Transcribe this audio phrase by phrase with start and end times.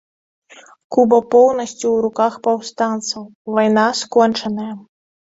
[0.95, 4.73] Куба поўнасцю ў руках паўстанцаў, вайна скончаная.